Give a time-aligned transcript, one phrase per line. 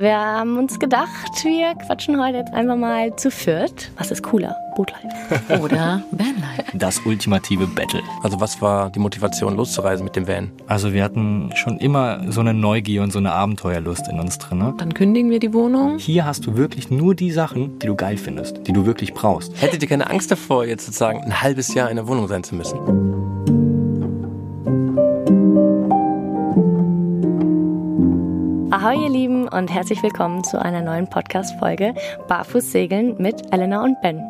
[0.00, 3.90] Wir haben uns gedacht, wir quatschen heute jetzt einfach mal zu viert.
[3.98, 4.54] Was ist cooler?
[4.76, 5.08] Bootlife
[5.60, 6.62] oder Vanlife?
[6.72, 8.00] Das ultimative Battle.
[8.22, 10.52] Also was war die Motivation loszureisen mit dem Van?
[10.68, 14.58] Also wir hatten schon immer so eine Neugier und so eine Abenteuerlust in uns drin.
[14.58, 14.74] Ne?
[14.78, 15.98] Dann kündigen wir die Wohnung.
[15.98, 19.60] Hier hast du wirklich nur die Sachen, die du geil findest, die du wirklich brauchst.
[19.60, 22.54] Hättet ihr keine Angst davor, jetzt sozusagen ein halbes Jahr in der Wohnung sein zu
[22.54, 22.78] müssen?
[28.70, 31.94] Ahoi ihr Lieben und herzlich willkommen zu einer neuen Podcast-Folge
[32.28, 34.22] Barfuß segeln mit Elena und Ben.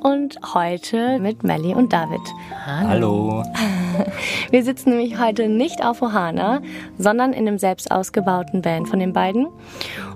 [0.00, 2.22] Und heute mit Melly und David.
[2.64, 3.44] Hallo.
[4.50, 6.62] Wir sitzen nämlich heute nicht auf Ohana,
[6.96, 9.48] sondern in dem selbst ausgebauten Van von den beiden.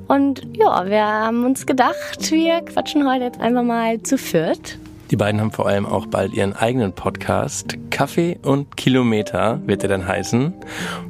[0.08, 4.78] Und ja, wir haben uns gedacht, wir quatschen heute jetzt einfach mal zu viert.
[5.10, 7.76] Die beiden haben vor allem auch bald ihren eigenen Podcast.
[7.90, 10.54] Kaffee und Kilometer wird er dann heißen.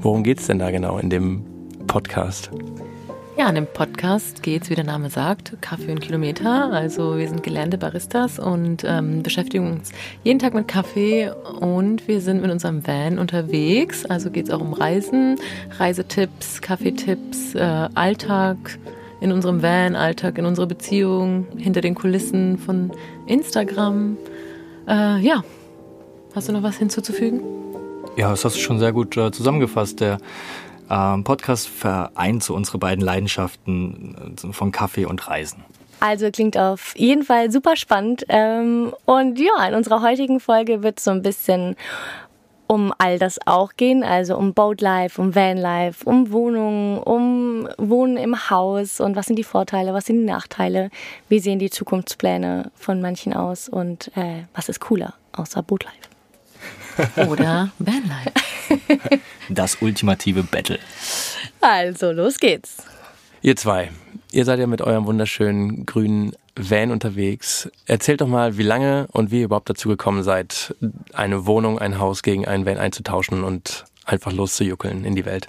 [0.01, 1.52] Worum geht es denn da genau in dem
[1.93, 2.51] Podcast?
[3.37, 6.73] Ja, in dem Podcast geht es, wie der Name sagt, Kaffee und Kilometer.
[6.73, 9.93] Also wir sind gelernte Baristas und ähm, beschäftigen uns
[10.25, 14.07] jeden Tag mit Kaffee und wir sind mit unserem Van unterwegs.
[14.07, 15.37] Also geht es auch um Reisen,
[15.79, 18.79] Reisetipps, Kaffeetipps, äh, Alltag
[19.21, 22.91] in unserem Van, Alltag in unserer Beziehung, hinter den Kulissen von
[23.27, 24.17] Instagram.
[24.89, 25.45] Äh, ja,
[26.35, 27.43] hast du noch was hinzuzufügen?
[28.17, 30.01] Ja, das hast du schon sehr gut äh, zusammengefasst.
[30.01, 30.19] Der
[30.93, 35.65] ähm, Podcast vereint so unsere beiden Leidenschaften äh, von Kaffee und Reisen.
[36.01, 38.25] Also klingt auf jeden Fall super spannend.
[38.29, 41.77] Ähm, und ja, in unserer heutigen Folge wird es so ein bisschen
[42.67, 48.51] um all das auch gehen, also um Boatlife, um Vanlife, um Wohnungen, um Wohnen im
[48.51, 50.91] Haus und was sind die Vorteile, was sind die Nachteile,
[51.29, 55.99] wie sehen die Zukunftspläne von manchen aus und äh, was ist cooler außer Boatlife.
[57.29, 59.21] Oder Vanlife.
[59.49, 60.79] Das ultimative Battle.
[61.61, 62.79] Also, los geht's.
[63.43, 63.91] Ihr zwei,
[64.31, 67.71] ihr seid ja mit eurem wunderschönen grünen Van unterwegs.
[67.87, 70.75] Erzählt doch mal, wie lange und wie ihr überhaupt dazu gekommen seid,
[71.13, 75.49] eine Wohnung, ein Haus gegen einen Van einzutauschen und einfach loszujuckeln in die Welt.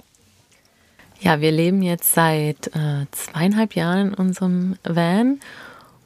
[1.20, 5.40] Ja, wir leben jetzt seit äh, zweieinhalb Jahren in unserem Van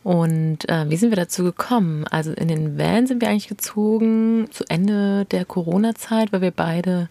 [0.04, 2.06] und äh, wie sind wir dazu gekommen?
[2.06, 7.08] Also in den Van sind wir eigentlich gezogen zu Ende der Corona-Zeit, weil wir beide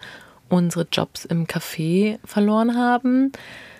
[0.49, 3.31] unsere Jobs im Café verloren haben.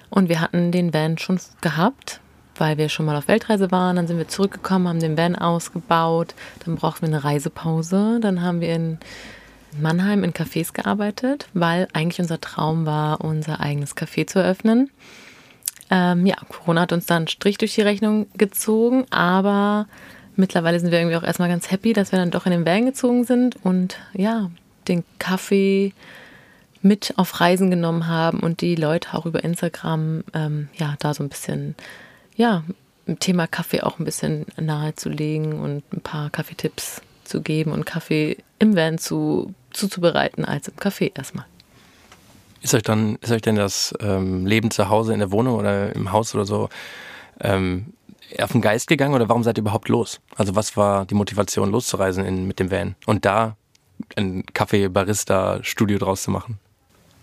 [0.10, 2.22] Und wir hatten den Van schon gehabt,
[2.56, 3.98] weil wir schon mal auf Weltreise waren.
[3.98, 6.34] Dann sind wir zurückgekommen, haben den Van ausgebaut.
[6.66, 8.20] Dann brauchten wir eine Reisepause.
[8.22, 8.98] Dann haben wir in
[9.80, 14.90] Mannheim in Cafés gearbeitet, weil eigentlich unser Traum war, unser eigenes Café zu eröffnen.
[15.90, 19.88] Ähm, ja, Corona hat uns da einen Strich durch die Rechnung gezogen, aber
[20.36, 22.86] mittlerweile sind wir irgendwie auch erstmal ganz happy, dass wir dann doch in den Van
[22.86, 24.50] gezogen sind und ja,
[24.88, 25.94] den Kaffee
[26.88, 31.24] mit auf Reisen genommen haben und die Leute auch über Instagram, ähm, ja, da so
[31.24, 31.76] ein bisschen,
[32.36, 32.64] ja,
[33.06, 38.38] im Thema Kaffee auch ein bisschen nahezulegen und ein paar Kaffeetipps zu geben und Kaffee
[38.60, 41.46] im Van zu, zuzubereiten als im Café erstmal.
[42.62, 45.96] Ist euch dann, ist euch denn das ähm, Leben zu Hause in der Wohnung oder
[45.96, 46.70] im Haus oder so
[47.40, 47.94] ähm,
[48.40, 50.20] auf den Geist gegangen oder warum seid ihr überhaupt los?
[50.36, 53.56] Also was war die Motivation loszureisen in, mit dem Van und da
[54.16, 56.60] ein Kaffee-Barista-Studio draus zu machen?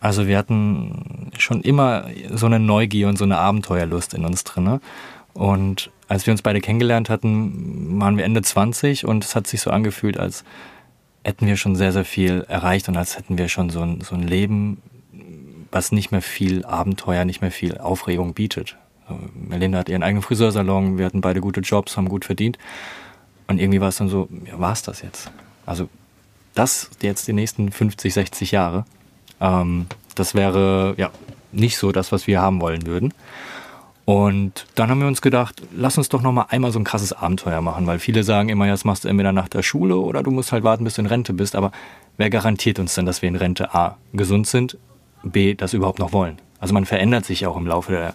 [0.04, 4.78] Also wir hatten schon immer so eine Neugier und so eine Abenteuerlust in uns drin.
[5.32, 9.62] Und als wir uns beide kennengelernt hatten, waren wir Ende 20 und es hat sich
[9.62, 10.44] so angefühlt, als
[11.24, 14.14] hätten wir schon sehr, sehr viel erreicht und als hätten wir schon so ein, so
[14.14, 14.82] ein Leben
[15.72, 18.76] was nicht mehr viel Abenteuer, nicht mehr viel Aufregung bietet.
[19.34, 22.58] Melinda hat ihren eigenen Friseursalon, wir hatten beide gute Jobs, haben gut verdient.
[23.46, 25.30] Und irgendwie war es dann so, ja, war es das jetzt?
[25.64, 25.88] Also
[26.52, 28.84] das jetzt die nächsten 50, 60 Jahre,
[29.44, 31.10] ähm, das wäre ja
[31.52, 33.12] nicht so das, was wir haben wollen würden.
[34.06, 37.12] Und dann haben wir uns gedacht, lass uns doch noch mal einmal so ein krasses
[37.12, 40.30] Abenteuer machen, weil viele sagen immer, jetzt machst du entweder nach der Schule oder du
[40.30, 41.56] musst halt warten, bis du in Rente bist.
[41.56, 41.72] Aber
[42.18, 44.76] wer garantiert uns denn, dass wir in Rente A gesund sind
[45.22, 46.38] B, das überhaupt noch wollen.
[46.60, 48.14] Also man verändert sich auch im Laufe der,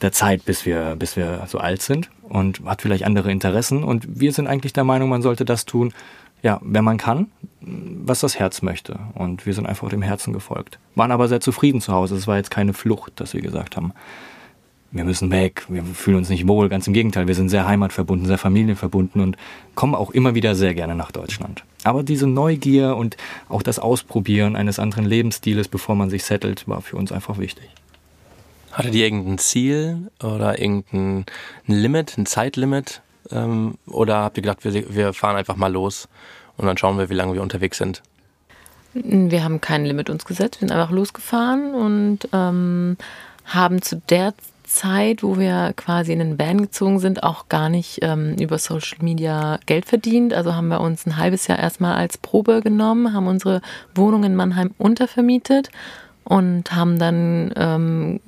[0.00, 3.84] der Zeit, bis wir, bis wir so alt sind und hat vielleicht andere Interessen.
[3.84, 5.92] Und wir sind eigentlich der Meinung, man sollte das tun,
[6.42, 7.28] ja, wenn man kann,
[7.60, 8.98] was das Herz möchte.
[9.14, 10.78] Und wir sind einfach dem Herzen gefolgt.
[10.94, 12.16] Waren aber sehr zufrieden zu Hause.
[12.16, 13.92] Es war jetzt keine Flucht, dass wir gesagt haben,
[14.90, 16.68] wir müssen weg, wir fühlen uns nicht wohl.
[16.68, 19.36] Ganz im Gegenteil, wir sind sehr heimatverbunden, sehr familienverbunden und
[19.74, 21.64] kommen auch immer wieder sehr gerne nach Deutschland.
[21.84, 23.16] Aber diese Neugier und
[23.48, 27.70] auch das Ausprobieren eines anderen Lebensstiles, bevor man sich settelt, war für uns einfach wichtig.
[28.72, 31.24] Hattet ihr irgendein Ziel oder irgendein
[31.66, 33.00] Limit, ein Zeitlimit?
[33.32, 36.08] Ähm, oder habt ihr gedacht, wir, wir fahren einfach mal los
[36.56, 38.02] und dann schauen wir, wie lange wir unterwegs sind?
[38.94, 42.96] Wir haben kein Limit uns gesetzt, wir sind einfach losgefahren und ähm,
[43.46, 44.34] haben zu der
[44.64, 48.98] Zeit, wo wir quasi in den Van gezogen sind, auch gar nicht ähm, über Social
[49.02, 50.32] Media Geld verdient.
[50.32, 53.60] Also haben wir uns ein halbes Jahr erstmal als Probe genommen, haben unsere
[53.94, 55.70] Wohnung in Mannheim untervermietet
[56.24, 58.20] und haben dann ähm,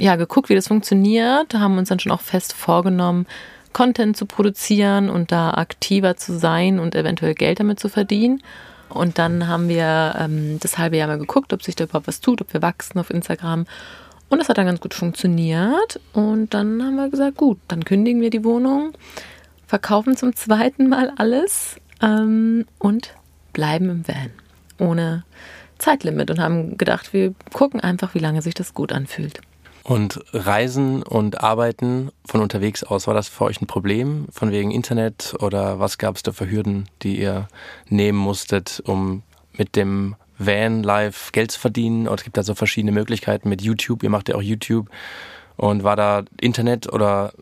[0.00, 3.26] ja geguckt, wie das funktioniert, haben uns dann schon auch fest vorgenommen,
[3.72, 8.42] Content zu produzieren und da aktiver zu sein und eventuell Geld damit zu verdienen.
[8.88, 12.20] Und dann haben wir ähm, das halbe Jahr mal geguckt, ob sich da überhaupt was
[12.20, 13.66] tut, ob wir wachsen auf Instagram.
[14.28, 16.00] Und das hat dann ganz gut funktioniert.
[16.12, 18.92] Und dann haben wir gesagt, gut, dann kündigen wir die Wohnung,
[19.66, 23.14] verkaufen zum zweiten Mal alles ähm, und
[23.52, 24.30] bleiben im Van.
[24.78, 25.24] Ohne
[25.78, 29.40] Zeitlimit und haben gedacht, wir gucken einfach, wie lange sich das gut anfühlt.
[29.82, 34.26] Und Reisen und Arbeiten von unterwegs aus, war das für euch ein Problem?
[34.30, 37.48] Von wegen Internet oder was gab es da für Hürden, die ihr
[37.88, 39.22] nehmen musstet, um
[39.52, 42.06] mit dem Van live Geld zu verdienen?
[42.06, 44.90] Oder es gibt da so verschiedene Möglichkeiten mit YouTube, ihr macht ja auch YouTube.
[45.56, 47.32] Und war da Internet oder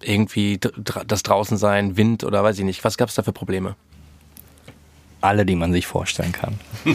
[0.00, 0.60] irgendwie
[1.06, 3.76] das Draußensein, Wind oder weiß ich nicht, was gab es da für Probleme?
[5.20, 6.60] Alle, die man sich vorstellen kann.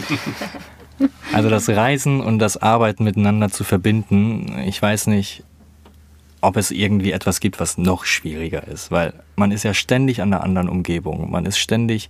[1.32, 5.44] Also das Reisen und das Arbeiten miteinander zu verbinden, ich weiß nicht,
[6.40, 10.32] ob es irgendwie etwas gibt, was noch schwieriger ist, weil man ist ja ständig an
[10.32, 12.08] einer anderen Umgebung, man ist ständig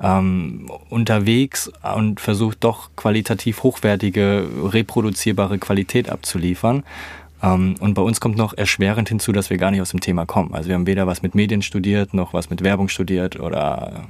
[0.00, 6.84] ähm, unterwegs und versucht doch qualitativ hochwertige, reproduzierbare Qualität abzuliefern.
[7.42, 10.24] Ähm, und bei uns kommt noch erschwerend hinzu, dass wir gar nicht aus dem Thema
[10.24, 10.54] kommen.
[10.54, 14.04] Also wir haben weder was mit Medien studiert, noch was mit Werbung studiert oder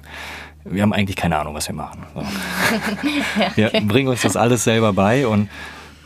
[0.64, 2.02] wir haben eigentlich keine Ahnung, was wir machen.
[2.14, 2.20] So.
[3.60, 3.80] ja, okay.
[3.80, 5.48] Wir bringen uns das alles selber bei und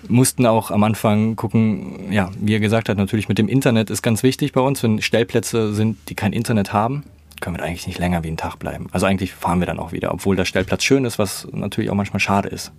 [0.09, 4.03] mussten auch am Anfang gucken, ja, wie er gesagt hat, natürlich mit dem Internet ist
[4.03, 7.05] ganz wichtig bei uns, wenn Stellplätze sind, die kein Internet haben,
[7.41, 8.89] können wir eigentlich nicht länger wie einen Tag bleiben.
[8.93, 11.95] Also eigentlich fahren wir dann auch wieder, obwohl der Stellplatz schön ist, was natürlich auch
[11.95, 12.73] manchmal schade ist.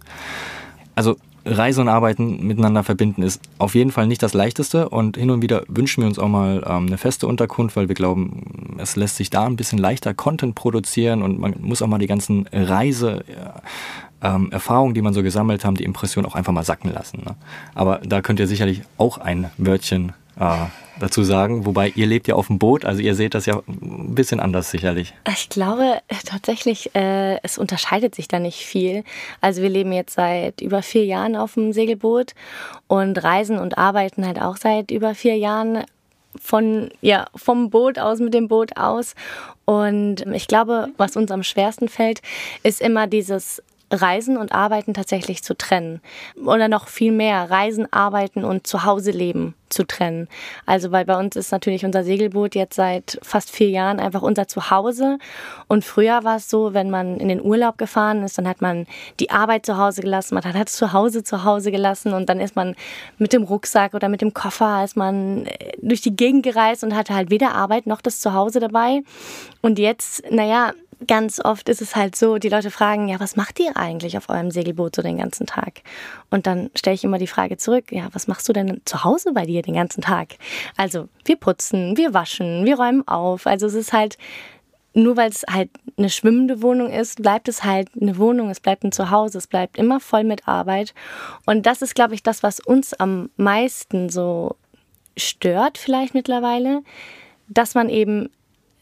[0.96, 5.30] Also Reise und Arbeiten miteinander verbinden ist auf jeden Fall nicht das Leichteste und hin
[5.30, 8.95] und wieder wünschen wir uns auch mal ähm, eine feste Unterkunft, weil wir glauben, es
[8.95, 12.48] lässt sich da ein bisschen leichter Content produzieren und man muss auch mal die ganzen
[12.54, 13.25] Reise
[14.22, 17.22] ähm, Erfahrungen, die man so gesammelt haben, die Impression auch einfach mal sacken lassen.
[17.25, 17.36] Ne?
[17.75, 20.66] Aber da könnt ihr sicherlich auch ein Wörtchen äh,
[21.00, 21.66] dazu sagen.
[21.66, 24.72] Wobei ihr lebt ja auf dem Boot, also ihr seht das ja ein bisschen anders
[24.72, 25.13] sicherlich.
[25.30, 29.04] Ich glaube tatsächlich, äh, es unterscheidet sich da nicht viel.
[29.42, 32.34] Also wir leben jetzt seit über vier Jahren auf dem Segelboot
[32.88, 35.84] und reisen und arbeiten halt auch seit über vier Jahren
[36.42, 39.16] von, ja, vom Boot aus, mit dem Boot aus.
[39.66, 42.22] Und ich glaube, was uns am schwersten fällt,
[42.63, 43.62] ist immer dieses
[43.94, 46.01] Reisen und Arbeiten tatsächlich zu trennen.
[46.44, 50.28] Oder noch viel mehr, Reisen, Arbeiten und Zuhause leben zu trennen.
[50.66, 54.48] Also weil bei uns ist natürlich unser Segelboot jetzt seit fast vier Jahren einfach unser
[54.48, 55.18] Zuhause.
[55.68, 58.86] Und früher war es so, wenn man in den Urlaub gefahren ist, dann hat man
[59.19, 62.56] die Arbeit zu Hause gelassen, man hat das Zuhause zu Hause gelassen und dann ist
[62.56, 62.75] man
[63.18, 66.95] mit dem Rucksack oder mit dem Koffer ist man äh, durch die Gegend gereist und
[66.95, 69.01] hatte halt weder Arbeit noch das Zuhause dabei.
[69.62, 70.74] Und jetzt, naja,
[71.06, 74.30] ganz oft ist es halt so, die Leute fragen, ja, was macht ihr eigentlich auf
[74.30, 75.82] eurem Segelboot so den ganzen Tag?
[76.30, 79.34] Und dann stelle ich immer die Frage zurück, ja, was machst du denn zu Hause
[79.34, 80.36] bei dir den ganzen Tag?
[80.78, 83.48] Also, wir putzen, wir waschen, wir räumen auf.
[83.48, 84.18] Also es ist halt,
[84.94, 88.84] nur weil es halt eine schwimmende Wohnung ist, bleibt es halt eine Wohnung, es bleibt
[88.84, 90.94] ein Zuhause, es bleibt immer voll mit Arbeit.
[91.46, 94.56] Und das ist, glaube ich, das, was uns am meisten so
[95.18, 96.84] stört vielleicht mittlerweile,
[97.48, 98.30] dass man eben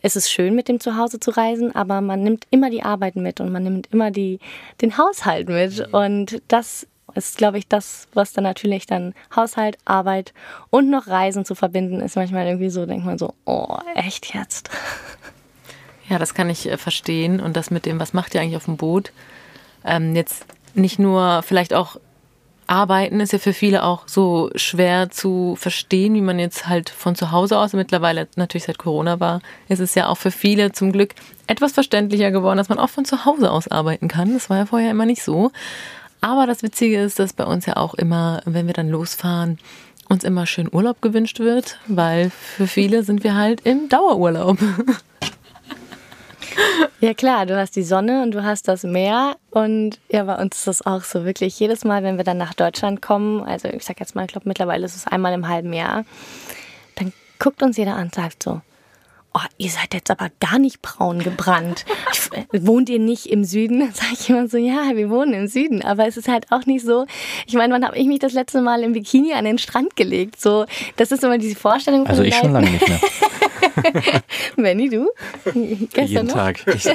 [0.01, 3.39] es ist schön, mit dem Zuhause zu reisen, aber man nimmt immer die Arbeit mit
[3.39, 4.39] und man nimmt immer die,
[4.81, 5.87] den Haushalt mit.
[5.87, 5.93] Mhm.
[5.93, 10.33] Und das ist, glaube ich, das, was dann natürlich dann Haushalt, Arbeit
[10.69, 12.15] und noch Reisen zu verbinden ist.
[12.15, 14.69] Manchmal irgendwie so, denkt man so, oh, echt jetzt?
[16.09, 17.39] Ja, das kann ich äh, verstehen.
[17.39, 19.13] Und das mit dem, was macht ihr eigentlich auf dem Boot?
[19.85, 21.95] Ähm, jetzt nicht nur vielleicht auch
[22.71, 27.15] Arbeiten ist ja für viele auch so schwer zu verstehen, wie man jetzt halt von
[27.15, 30.93] zu Hause aus, mittlerweile natürlich seit Corona war, ist es ja auch für viele zum
[30.93, 31.13] Glück
[31.47, 34.33] etwas verständlicher geworden, dass man auch von zu Hause aus arbeiten kann.
[34.33, 35.51] Das war ja vorher immer nicht so.
[36.21, 39.59] Aber das Witzige ist, dass bei uns ja auch immer, wenn wir dann losfahren,
[40.07, 44.57] uns immer schön Urlaub gewünscht wird, weil für viele sind wir halt im Dauerurlaub.
[46.99, 50.57] Ja klar, du hast die Sonne und du hast das Meer und ja, bei uns
[50.57, 53.83] ist das auch so wirklich jedes Mal, wenn wir dann nach Deutschland kommen, also ich
[53.83, 56.05] sag jetzt mal, ich glaube mittlerweile ist es einmal im halben Jahr,
[56.95, 58.61] dann guckt uns jeder an und sagt so,
[59.33, 61.85] oh, ihr seid jetzt aber gar nicht braun gebrannt.
[62.51, 63.79] Wohnt ihr nicht im Süden?
[63.79, 65.83] Dann sage ich immer so, ja, wir wohnen im Süden.
[65.83, 67.05] Aber es ist halt auch nicht so.
[67.47, 70.39] Ich meine, wann habe ich mich das letzte Mal im Bikini an den Strand gelegt?
[70.41, 70.65] So,
[70.97, 72.07] das ist immer diese Vorstellung.
[72.07, 72.99] Also ich schon lange nicht mehr.
[74.55, 75.09] Benny, du?
[75.45, 76.33] Gestern Jeden noch?
[76.33, 76.65] Tag.
[76.67, 76.89] Ich,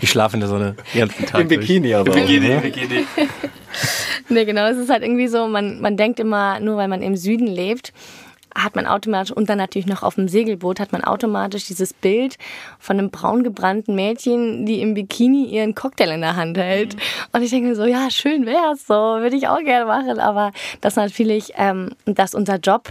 [0.00, 1.40] ich schlafe in der Sonne den ganzen Tag.
[1.42, 2.14] Im Bikini aber.
[2.14, 3.06] Im Bikini, im Bikini.
[4.28, 4.66] nee, genau.
[4.66, 7.92] Es ist halt irgendwie so, man, man denkt immer, nur weil man im Süden lebt,
[8.54, 12.36] hat man automatisch, und dann natürlich noch auf dem Segelboot, hat man automatisch dieses Bild
[12.78, 16.94] von einem braun gebrannten Mädchen, die im Bikini ihren Cocktail in der Hand hält.
[16.94, 17.00] Mhm.
[17.32, 20.52] Und ich denke mir so, ja, schön wär's so, würde ich auch gerne machen, aber
[20.80, 22.88] das natürlich, ähm, dass unser Job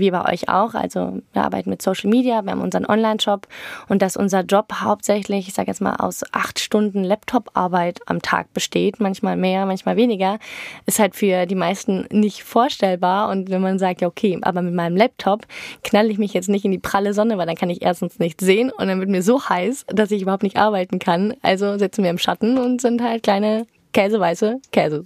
[0.00, 0.74] wie bei euch auch.
[0.74, 3.46] Also wir arbeiten mit Social Media, wir haben unseren Online-Shop
[3.88, 8.52] und dass unser Job hauptsächlich, ich sage jetzt mal, aus acht Stunden Laptop-Arbeit am Tag
[8.52, 10.38] besteht, manchmal mehr, manchmal weniger,
[10.86, 13.30] ist halt für die meisten nicht vorstellbar.
[13.30, 15.46] Und wenn man sagt, ja okay, aber mit meinem Laptop
[15.84, 18.44] knalle ich mich jetzt nicht in die pralle Sonne, weil dann kann ich erstens nichts
[18.44, 21.34] sehen und dann wird mir so heiß, dass ich überhaupt nicht arbeiten kann.
[21.42, 25.04] Also sitzen wir im Schatten und sind halt kleine käseweiße Käse.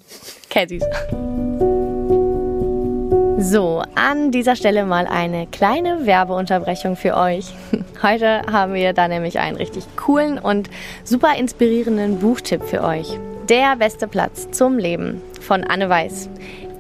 [0.49, 0.85] Käsis.
[3.39, 7.53] So, an dieser Stelle mal eine kleine Werbeunterbrechung für euch.
[8.03, 10.71] Heute haben wir da nämlich einen richtig coolen und
[11.05, 13.19] super inspirierenden Buchtipp für euch.
[13.51, 16.31] Der beste Platz zum Leben von Anne Weiß.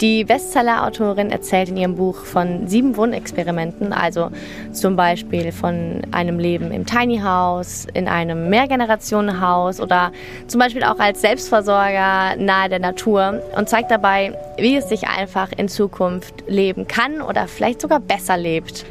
[0.02, 4.30] Die Bestseller-Autorin erzählt in ihrem Buch von sieben Wohnexperimenten, also
[4.72, 10.12] zum Beispiel von einem Leben im Tiny House, in einem Mehrgenerationenhaus oder
[10.48, 15.50] zum Beispiel auch als Selbstversorger nahe der Natur und zeigt dabei, wie es sich einfach
[15.56, 18.84] in Zukunft leben kann oder vielleicht sogar besser lebt.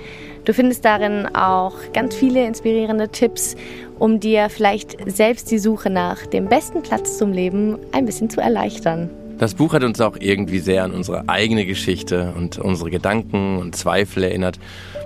[0.43, 3.55] Du findest darin auch ganz viele inspirierende Tipps,
[3.99, 8.41] um dir vielleicht selbst die Suche nach dem besten Platz zum Leben ein bisschen zu
[8.41, 9.11] erleichtern.
[9.37, 13.75] Das Buch hat uns auch irgendwie sehr an unsere eigene Geschichte und unsere Gedanken und
[13.75, 14.59] Zweifel erinnert,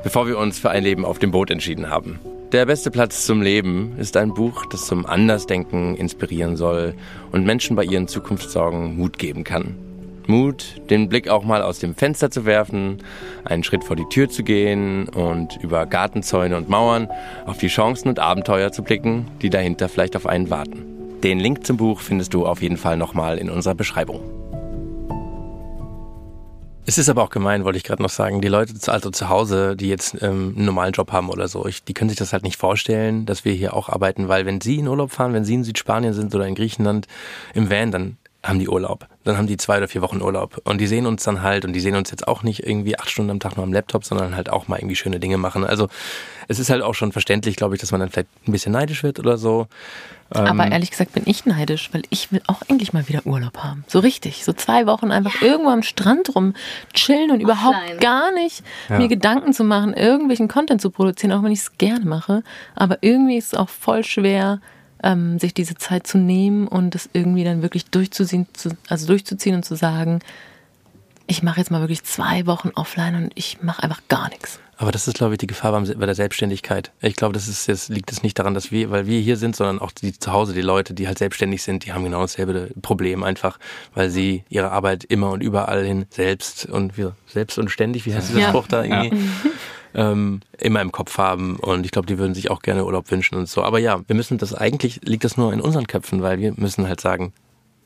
[0.04, 2.20] bevor wir uns für ein Leben auf dem Boot entschieden haben.
[2.52, 6.94] Der beste Platz zum Leben ist ein Buch, das zum Andersdenken inspirieren soll
[7.32, 9.76] und Menschen bei ihren Zukunftssorgen Mut geben kann.
[10.28, 13.00] Mut, den Blick auch mal aus dem Fenster zu werfen,
[13.46, 17.08] einen Schritt vor die Tür zu gehen und über Gartenzäune und Mauern
[17.48, 20.99] auf die Chancen und Abenteuer zu blicken, die dahinter vielleicht auf einen warten.
[21.24, 24.22] Den Link zum Buch findest du auf jeden Fall nochmal in unserer Beschreibung.
[26.86, 28.42] Es ist aber auch gemein, wollte ich gerade noch sagen.
[28.42, 31.84] Die Leute also zu Hause, die jetzt ähm, einen normalen Job haben oder so, ich,
[31.84, 34.78] die können sich das halt nicht vorstellen, dass wir hier auch arbeiten, weil wenn sie
[34.78, 37.08] in Urlaub fahren, wenn sie in Südspanien sind oder in Griechenland
[37.54, 38.18] im Van, dann
[38.50, 39.08] haben die Urlaub.
[39.24, 40.62] Dann haben die zwei oder vier Wochen Urlaub.
[40.64, 43.10] Und die sehen uns dann halt, und die sehen uns jetzt auch nicht irgendwie acht
[43.10, 45.64] Stunden am Tag nur am Laptop, sondern halt auch mal irgendwie schöne Dinge machen.
[45.64, 45.88] Also
[46.48, 49.04] es ist halt auch schon verständlich, glaube ich, dass man dann vielleicht ein bisschen neidisch
[49.04, 49.68] wird oder so.
[50.32, 53.58] Aber ähm, ehrlich gesagt bin ich neidisch, weil ich will auch endlich mal wieder Urlaub
[53.58, 53.84] haben.
[53.88, 54.46] So richtig.
[54.46, 55.48] So zwei Wochen einfach ja.
[55.48, 56.54] irgendwo am Strand rum
[56.94, 58.00] chillen und überhaupt Offline.
[58.00, 59.00] gar nicht ja.
[59.00, 62.44] mir Gedanken zu machen, irgendwelchen Content zu produzieren, auch wenn ich es gerne mache.
[62.76, 64.60] Aber irgendwie ist es auch voll schwer,
[65.04, 69.56] ähm, sich diese Zeit zu nehmen und das irgendwie dann wirklich durchzuziehen, zu, also durchzuziehen
[69.56, 70.20] und zu sagen,
[71.28, 74.60] ich mache jetzt mal wirklich zwei Wochen offline und ich mache einfach gar nichts.
[74.78, 76.92] Aber das ist, glaube ich, die Gefahr bei der Selbstständigkeit.
[77.02, 79.56] Ich glaube, das ist jetzt, liegt es nicht daran, dass wir, weil wir hier sind,
[79.56, 82.70] sondern auch die zu Hause, die Leute, die halt selbstständig sind, die haben genau dasselbe
[82.82, 83.60] Problem einfach,
[83.94, 88.16] weil sie ihre Arbeit immer und überall hin selbst und wir selbst und ständig, wie
[88.16, 88.48] heißt dieser ja.
[88.48, 89.18] Spruch da irgendwie?
[89.18, 89.52] Ja.
[89.96, 93.36] Ähm, immer im Kopf haben und ich glaube, die würden sich auch gerne Urlaub wünschen
[93.36, 93.64] und so.
[93.64, 96.88] Aber ja, wir müssen das eigentlich liegt das nur in unseren Köpfen, weil wir müssen
[96.88, 97.34] halt sagen,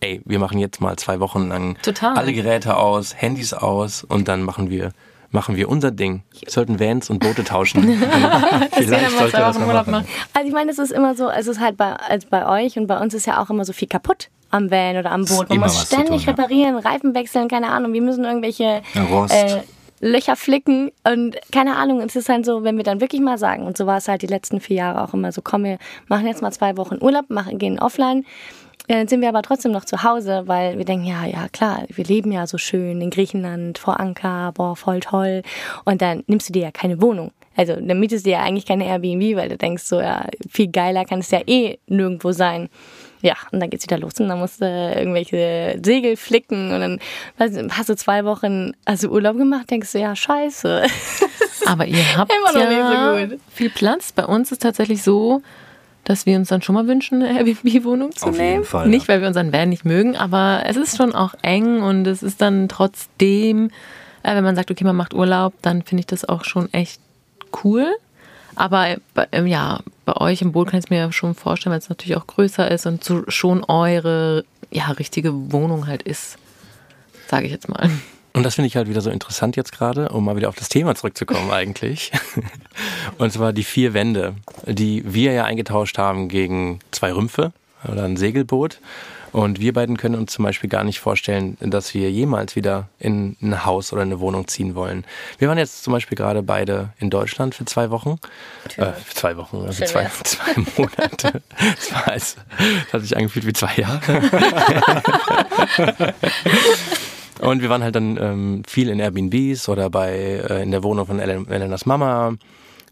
[0.02, 2.18] ey, wir machen jetzt mal zwei Wochen lang Total.
[2.18, 4.92] alle Geräte aus, Handys aus und dann machen wir
[5.34, 6.22] machen wir unser Ding.
[6.40, 7.84] Wir sollten Vans und Boote tauschen.
[8.72, 10.06] Vielleicht sollte das mal machen.
[10.34, 12.88] Also ich meine, es ist immer so, es ist halt bei, also bei euch und
[12.88, 15.50] bei uns ist ja auch immer so viel kaputt am Van oder am Boot.
[15.50, 16.90] Man muss ständig tun, reparieren, ja.
[16.90, 17.92] Reifen wechseln, keine Ahnung.
[17.94, 19.62] Wir müssen irgendwelche äh,
[20.04, 22.02] Löcher flicken und keine Ahnung.
[22.02, 24.22] Es ist halt so, wenn wir dann wirklich mal sagen, und so war es halt
[24.22, 27.30] die letzten vier Jahre auch immer so, komm, wir machen jetzt mal zwei Wochen Urlaub,
[27.30, 28.26] machen, gehen offline
[28.88, 32.04] dann sind wir aber trotzdem noch zu Hause, weil wir denken, ja, ja, klar, wir
[32.04, 35.42] leben ja so schön in Griechenland, vor Anker, boah, voll toll.
[35.86, 37.32] Und dann nimmst du dir ja keine Wohnung.
[37.56, 41.06] Also dann mietest du ja eigentlich keine Airbnb, weil du denkst so, ja, viel geiler
[41.06, 42.70] kann es ja eh nirgendwo sein.
[43.24, 47.72] Ja, und dann geht's wieder los und dann musst du irgendwelche Segel flicken und dann
[47.72, 50.86] hast du zwei Wochen also Urlaub gemacht, denkst du, ja, scheiße.
[51.66, 54.12] Aber ihr habt ja so viel Platz.
[54.12, 55.42] Bei uns ist tatsächlich so,
[56.04, 58.52] dass wir uns dann schon mal wünschen, eine Airbnb-Wohnung zu Auf nehmen.
[58.52, 61.82] Jeden Fall, nicht, weil wir unseren Van nicht mögen, aber es ist schon auch eng
[61.82, 63.70] und es ist dann trotzdem,
[64.24, 67.00] äh, wenn man sagt, okay, man macht Urlaub, dann finde ich das auch schon echt
[67.64, 67.88] cool.
[68.56, 68.98] Aber
[69.32, 72.18] ähm, ja, bei euch im Boot kann ich es mir schon vorstellen, weil es natürlich
[72.18, 76.38] auch größer ist und so schon eure ja, richtige Wohnung halt ist,
[77.28, 77.90] sage ich jetzt mal.
[78.34, 80.68] Und das finde ich halt wieder so interessant jetzt gerade, um mal wieder auf das
[80.68, 82.12] Thema zurückzukommen eigentlich.
[83.20, 87.54] Und zwar die vier Wände, die wir ja eingetauscht haben gegen zwei Rümpfe
[87.88, 88.80] oder ein Segelboot.
[89.34, 93.36] Und wir beiden können uns zum Beispiel gar nicht vorstellen, dass wir jemals wieder in
[93.42, 95.06] ein Haus oder eine Wohnung ziehen wollen.
[95.40, 98.20] Wir waren jetzt zum Beispiel gerade beide in Deutschland für zwei Wochen.
[98.78, 101.42] Äh, für zwei Wochen, also zwei, zwei Monate.
[101.76, 104.00] Das, war als, das hat sich angefühlt wie zwei Jahre.
[107.40, 111.08] Und wir waren halt dann ähm, viel in Airbnbs oder bei äh, in der Wohnung
[111.08, 112.36] von Elenas Mama.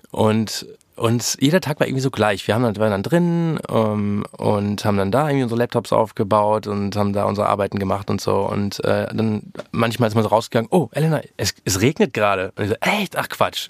[0.09, 0.65] Und
[1.01, 2.47] und jeder Tag war irgendwie so gleich.
[2.47, 6.67] Wir haben dann, waren dann drin ähm, und haben dann da irgendwie unsere Laptops aufgebaut
[6.67, 8.41] und haben da unsere Arbeiten gemacht und so.
[8.41, 12.53] Und äh, dann manchmal ist man so rausgegangen, oh, Elena, es, es regnet gerade.
[12.55, 13.17] Und ich so, echt?
[13.17, 13.69] Ach Quatsch.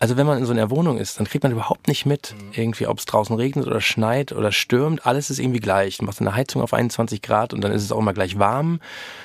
[0.00, 2.86] Also wenn man in so einer Wohnung ist, dann kriegt man überhaupt nicht mit, irgendwie,
[2.86, 5.04] ob es draußen regnet oder schneit oder stürmt.
[5.04, 5.98] Alles ist irgendwie gleich.
[5.98, 8.80] Du machst eine Heizung auf 21 Grad und dann ist es auch immer gleich warm.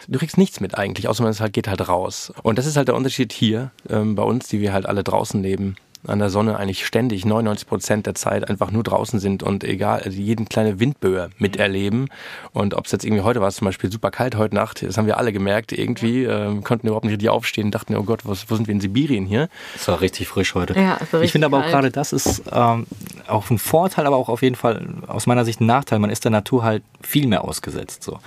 [0.09, 2.33] Du kriegst nichts mit eigentlich, außer man halt, geht halt raus.
[2.43, 5.41] Und das ist halt der Unterschied hier ähm, bei uns, die wir halt alle draußen
[5.41, 5.77] leben
[6.07, 10.01] an der Sonne eigentlich ständig 99 Prozent der Zeit einfach nur draußen sind und egal,
[10.01, 12.09] also jeden kleine Windböe miterleben.
[12.53, 14.97] Und ob es jetzt irgendwie heute war es zum Beispiel super kalt heute Nacht, das
[14.97, 18.49] haben wir alle gemerkt, irgendwie äh, konnten überhaupt nicht richtig aufstehen, dachten, oh Gott, was,
[18.49, 19.49] wo sind wir in Sibirien hier?
[19.75, 20.73] Es war richtig frisch heute.
[20.79, 22.87] Ja, ich finde aber auch gerade das ist ähm,
[23.27, 25.99] auch ein Vorteil, aber auch auf jeden Fall aus meiner Sicht ein Nachteil.
[25.99, 28.03] Man ist der Natur halt viel mehr ausgesetzt.
[28.03, 28.19] So.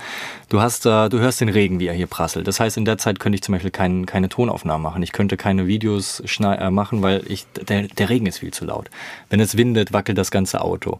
[0.49, 2.47] Du hast, äh, du hörst den Regen, wie er hier prasselt.
[2.47, 5.03] Das heißt, in der Zeit könnte ich zum Beispiel kein, keine Tonaufnahmen machen.
[5.03, 8.89] Ich könnte keine Videos äh, machen, weil ich der, der Regen ist viel zu laut.
[9.29, 10.99] Wenn es windet, wackelt das ganze Auto.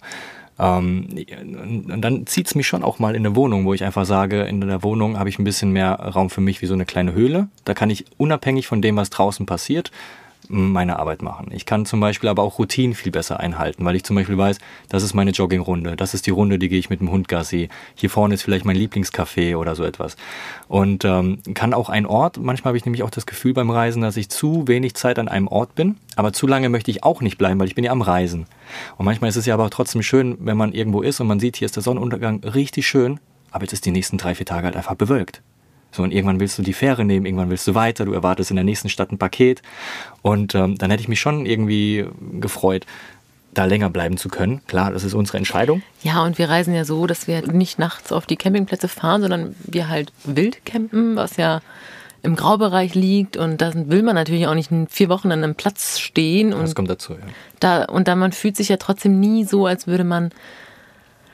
[0.59, 1.07] Ähm,
[1.91, 4.43] und dann zieht es mich schon auch mal in eine Wohnung, wo ich einfach sage,
[4.43, 7.13] in der Wohnung habe ich ein bisschen mehr Raum für mich wie so eine kleine
[7.13, 7.47] Höhle.
[7.65, 9.91] Da kann ich unabhängig von dem, was draußen passiert,
[10.49, 11.47] meine Arbeit machen.
[11.51, 14.57] Ich kann zum Beispiel aber auch Routinen viel besser einhalten, weil ich zum Beispiel weiß,
[14.89, 17.69] das ist meine Joggingrunde, das ist die Runde, die gehe ich mit dem Hund Gassi.
[17.95, 20.15] Hier vorne ist vielleicht mein Lieblingscafé oder so etwas.
[20.67, 24.01] Und ähm, kann auch ein Ort, manchmal habe ich nämlich auch das Gefühl beim Reisen,
[24.01, 27.21] dass ich zu wenig Zeit an einem Ort bin, aber zu lange möchte ich auch
[27.21, 28.45] nicht bleiben, weil ich bin ja am Reisen.
[28.97, 31.57] Und manchmal ist es ja aber trotzdem schön, wenn man irgendwo ist und man sieht,
[31.57, 33.19] hier ist der Sonnenuntergang richtig schön,
[33.51, 35.41] aber jetzt ist die nächsten drei, vier Tage halt einfach bewölkt.
[35.93, 38.55] So, und irgendwann willst du die Fähre nehmen, irgendwann willst du weiter, du erwartest in
[38.55, 39.61] der nächsten Stadt ein Paket.
[40.21, 42.05] Und ähm, dann hätte ich mich schon irgendwie
[42.39, 42.85] gefreut,
[43.53, 44.61] da länger bleiben zu können.
[44.67, 45.83] Klar, das ist unsere Entscheidung.
[46.01, 49.55] Ja, und wir reisen ja so, dass wir nicht nachts auf die Campingplätze fahren, sondern
[49.65, 51.61] wir halt wild campen, was ja
[52.23, 55.99] im Graubereich liegt und da will man natürlich auch nicht vier Wochen an einem Platz
[55.99, 56.53] stehen.
[56.53, 57.19] Und das kommt dazu, ja.
[57.59, 60.31] Da, und dann man fühlt sich ja trotzdem nie so, als würde man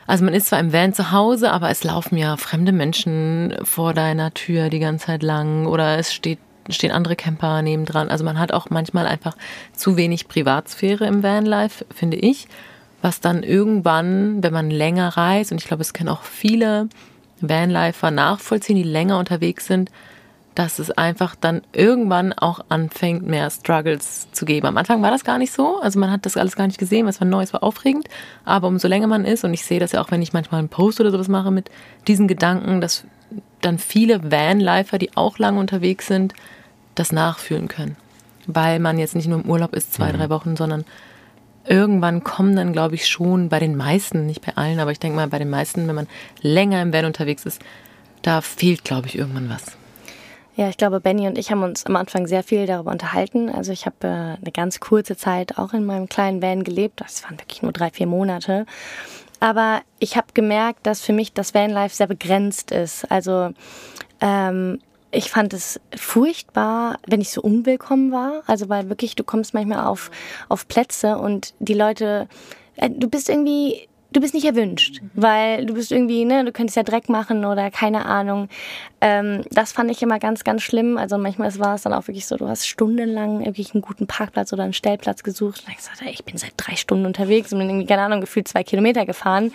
[0.10, 3.94] also man ist zwar im Van zu Hause, aber es laufen ja fremde Menschen vor
[3.94, 8.10] deiner Tür die ganze Zeit lang oder es steht, stehen andere Camper nebendran.
[8.10, 9.38] Also man hat auch manchmal einfach
[9.72, 12.48] zu wenig Privatsphäre im Vanlife, finde ich.
[13.04, 16.90] Was dann irgendwann, wenn man länger reist, und ich glaube, es können auch viele
[17.40, 19.92] Vanlifer nachvollziehen, die länger unterwegs sind,
[20.60, 24.68] dass es einfach dann irgendwann auch anfängt, mehr Struggles zu geben.
[24.68, 25.80] Am Anfang war das gar nicht so.
[25.80, 28.10] Also man hat das alles gar nicht gesehen, was war neu, es war aufregend.
[28.44, 30.68] Aber umso länger man ist, und ich sehe das ja auch, wenn ich manchmal einen
[30.68, 31.72] Post oder sowas mache mit
[32.10, 33.06] diesen Gedanken, dass
[33.62, 36.34] dann viele Vanlifer, die auch lange unterwegs sind,
[36.94, 37.96] das nachfühlen können.
[38.46, 40.18] Weil man jetzt nicht nur im Urlaub ist, zwei, mhm.
[40.18, 40.84] drei Wochen, sondern
[41.66, 45.16] irgendwann kommen dann, glaube ich, schon bei den meisten, nicht bei allen, aber ich denke
[45.16, 46.08] mal bei den meisten, wenn man
[46.42, 47.62] länger im Van unterwegs ist,
[48.24, 49.79] da fehlt, glaube ich, irgendwann was.
[50.60, 53.48] Ja, ich glaube, Benny und ich haben uns am Anfang sehr viel darüber unterhalten.
[53.48, 57.00] Also ich habe äh, eine ganz kurze Zeit auch in meinem kleinen Van gelebt.
[57.00, 58.66] Das waren wirklich nur drei, vier Monate.
[59.40, 63.10] Aber ich habe gemerkt, dass für mich das Vanlife sehr begrenzt ist.
[63.10, 63.52] Also
[64.20, 68.44] ähm, ich fand es furchtbar, wenn ich so unwillkommen war.
[68.46, 70.12] Also weil wirklich, du kommst manchmal auf,
[70.50, 72.28] auf Plätze und die Leute,
[72.76, 75.10] äh, du bist irgendwie du bist nicht erwünscht, mhm.
[75.16, 78.50] weil du bist irgendwie, ne, du könntest ja Dreck machen oder keine Ahnung.
[79.02, 80.98] Ähm, das fand ich immer ganz, ganz schlimm.
[80.98, 84.52] Also manchmal war es dann auch wirklich so, du hast stundenlang wirklich einen guten Parkplatz
[84.54, 85.64] oder einen Stellplatz gesucht.
[85.66, 88.22] Und ich gesagt, ey, ich bin seit drei Stunden unterwegs und bin irgendwie, keine Ahnung,
[88.22, 89.54] gefühlt zwei Kilometer gefahren.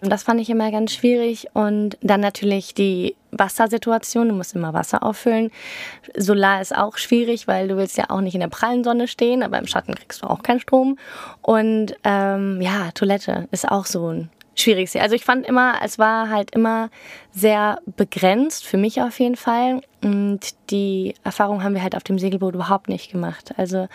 [0.00, 1.48] Und das fand ich immer ganz schwierig.
[1.52, 4.28] Und dann natürlich die Wassersituation.
[4.28, 5.50] Du musst immer Wasser auffüllen.
[6.16, 9.42] Solar ist auch schwierig, weil du willst ja auch nicht in der prallen Sonne stehen,
[9.42, 10.98] aber im Schatten kriegst du auch keinen Strom.
[11.42, 14.96] Und ähm, ja, Toilette ist auch so ein schwieriges.
[14.96, 16.90] Also ich fand immer, es war halt immer
[17.32, 19.80] sehr begrenzt, für mich auf jeden Fall.
[20.02, 20.40] Und
[20.70, 23.52] die Erfahrung haben wir halt auf dem Segelboot überhaupt nicht gemacht.
[23.56, 23.88] Also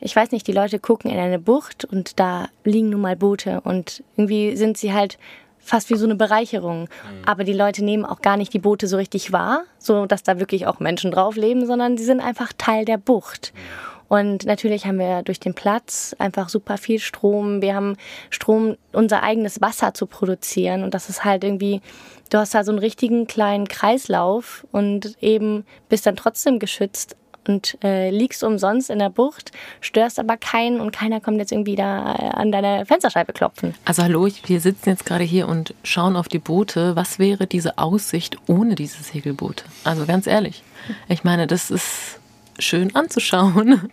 [0.00, 3.60] ich weiß nicht, die Leute gucken in eine Bucht und da liegen nun mal Boote
[3.60, 5.18] und irgendwie sind sie halt
[5.62, 6.82] fast wie so eine Bereicherung.
[6.82, 6.88] Mhm.
[7.24, 10.38] Aber die Leute nehmen auch gar nicht die Boote so richtig wahr, so dass da
[10.38, 13.52] wirklich auch Menschen drauf leben, sondern sie sind einfach Teil der Bucht.
[13.54, 13.92] Mhm.
[14.12, 17.62] Und natürlich haben wir durch den Platz einfach super viel Strom.
[17.62, 17.96] Wir haben
[18.28, 20.82] Strom, unser eigenes Wasser zu produzieren.
[20.82, 21.80] Und das ist halt irgendwie,
[22.28, 27.16] du hast da so einen richtigen kleinen Kreislauf und eben bist dann trotzdem geschützt
[27.48, 31.76] und äh, liegst umsonst in der Bucht, störst aber keinen und keiner kommt jetzt irgendwie
[31.76, 33.74] da äh, an deine Fensterscheibe klopfen.
[33.84, 36.96] Also hallo, wir sitzen jetzt gerade hier und schauen auf die Boote.
[36.96, 39.64] Was wäre diese Aussicht ohne diese Segelboote?
[39.84, 40.62] Also ganz ehrlich,
[41.08, 42.18] ich meine, das ist
[42.58, 43.90] schön anzuschauen.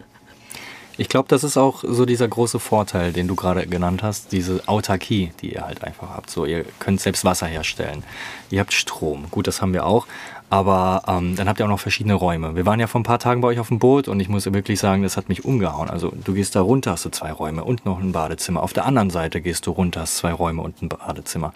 [0.99, 4.61] Ich glaube, das ist auch so dieser große Vorteil, den du gerade genannt hast, diese
[4.67, 6.29] Autarkie, die ihr halt einfach habt.
[6.29, 8.03] So, ihr könnt selbst Wasser herstellen.
[8.49, 9.27] Ihr habt Strom.
[9.31, 10.07] Gut, das haben wir auch.
[10.49, 12.55] Aber ähm, dann habt ihr auch noch verschiedene Räume.
[12.55, 14.51] Wir waren ja vor ein paar Tagen bei euch auf dem Boot und ich muss
[14.51, 15.89] wirklich sagen, das hat mich umgehauen.
[15.89, 18.63] Also du gehst da runter, hast du zwei Räume und noch ein Badezimmer.
[18.63, 21.53] Auf der anderen Seite gehst du runter, hast zwei Räume und ein Badezimmer.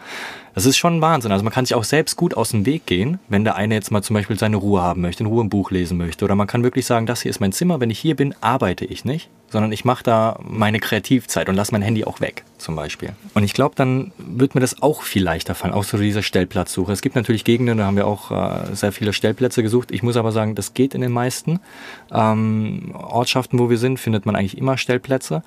[0.53, 1.31] Das ist schon Wahnsinn.
[1.31, 3.89] Also man kann sich auch selbst gut aus dem Weg gehen, wenn der eine jetzt
[3.89, 6.23] mal zum Beispiel seine Ruhe haben möchte, in Ruhe ein Buch lesen möchte.
[6.23, 7.79] Oder man kann wirklich sagen, das hier ist mein Zimmer.
[7.79, 11.71] Wenn ich hier bin, arbeite ich nicht, sondern ich mache da meine Kreativzeit und lasse
[11.71, 13.13] mein Handy auch weg, zum Beispiel.
[13.35, 16.91] Und ich glaube, dann wird mir das auch viel leichter fallen, auch so diese Stellplatzsuche.
[16.91, 19.91] Es gibt natürlich Gegenden, da haben wir auch äh, sehr viele Stellplätze gesucht.
[19.91, 21.59] Ich muss aber sagen, das geht in den meisten
[22.11, 25.43] ähm, Ortschaften, wo wir sind, findet man eigentlich immer Stellplätze.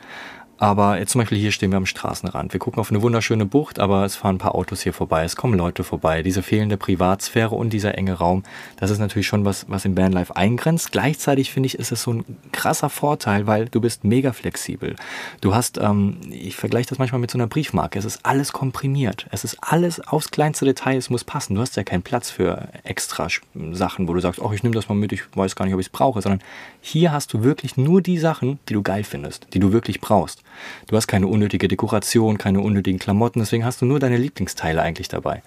[0.58, 2.54] Aber jetzt zum Beispiel hier stehen wir am Straßenrand.
[2.54, 5.36] Wir gucken auf eine wunderschöne Bucht, aber es fahren ein paar Autos hier vorbei, es
[5.36, 6.22] kommen Leute vorbei.
[6.22, 8.42] Diese fehlende Privatsphäre und dieser enge Raum,
[8.78, 10.92] das ist natürlich schon was, was im Vanlife eingrenzt.
[10.92, 14.96] Gleichzeitig finde ich, ist es so ein krasser Vorteil, weil du bist mega flexibel.
[15.42, 19.26] Du hast, ähm, ich vergleiche das manchmal mit so einer Briefmarke, es ist alles komprimiert.
[19.30, 21.54] Es ist alles aufs kleinste Detail, es muss passen.
[21.54, 23.28] Du hast ja keinen Platz für extra
[23.72, 25.80] Sachen, wo du sagst, oh, ich nehme das mal mit, ich weiß gar nicht, ob
[25.80, 26.40] ich es brauche, sondern
[26.80, 30.42] hier hast du wirklich nur die Sachen, die du geil findest, die du wirklich brauchst.
[30.86, 35.08] Du hast keine unnötige Dekoration, keine unnötigen Klamotten, deswegen hast du nur deine Lieblingsteile eigentlich
[35.08, 35.42] dabei.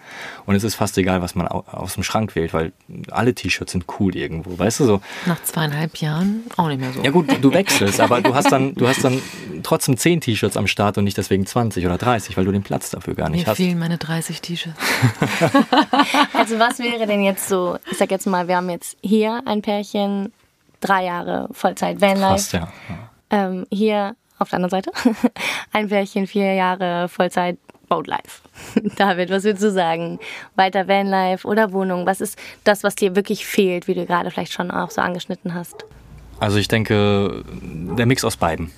[0.46, 2.72] Und es ist fast egal, was man aus dem Schrank wählt, weil
[3.12, 5.02] alle T-Shirts sind cool irgendwo, weißt du so.
[5.26, 7.02] Nach zweieinhalb Jahren auch nicht mehr so.
[7.02, 9.22] Ja gut, du wechselst, aber du hast dann, du hast dann
[9.64, 12.90] trotzdem zehn T-Shirts am Start und nicht deswegen 20 oder 30, weil du den Platz
[12.90, 13.60] dafür gar nicht Mir hast.
[13.60, 14.80] Mir fehlen meine 30 T-Shirts.
[16.34, 19.62] also was wäre denn jetzt so, ich sag jetzt mal, wir haben jetzt hier ein
[19.62, 20.32] Pärchen,
[20.82, 22.30] drei Jahre Vollzeit Vanlife.
[22.30, 22.72] Fast, ja.
[23.30, 24.92] Ähm, hier auf der anderen Seite
[25.74, 27.58] ein Pärchen, vier Jahre Vollzeit
[27.90, 28.42] Boatlife.
[28.96, 30.20] David, was würdest du sagen?
[30.56, 32.06] Weiter Vanlife oder Wohnung?
[32.06, 35.54] Was ist das, was dir wirklich fehlt, wie du gerade vielleicht schon auch so angeschnitten
[35.54, 35.84] hast?
[36.40, 38.72] Also ich denke, der Mix aus beiden.